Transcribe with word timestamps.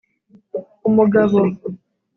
Umugabo 0.87 1.41